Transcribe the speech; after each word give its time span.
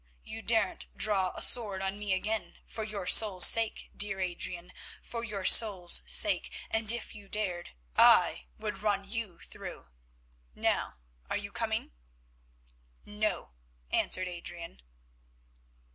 You 0.23 0.41
daren't 0.41 0.87
draw 0.97 1.31
a 1.35 1.43
sword 1.43 1.83
on 1.83 1.99
me 1.99 2.13
again 2.15 2.57
for 2.65 2.83
your 2.83 3.05
soul's 3.05 3.45
sake, 3.45 3.91
dear 3.95 4.19
Adrian, 4.19 4.73
for 4.99 5.23
your 5.23 5.45
soul's 5.45 6.01
sake; 6.07 6.51
and 6.71 6.91
if 6.91 7.13
you 7.13 7.29
dared, 7.29 7.69
I 7.95 8.47
would 8.57 8.79
run 8.81 9.07
you 9.07 9.37
through. 9.37 9.89
Now, 10.55 10.95
are 11.29 11.37
you 11.37 11.51
coming?" 11.51 11.91
"No," 13.05 13.51
answered 13.91 14.27
Adrian. 14.27 14.81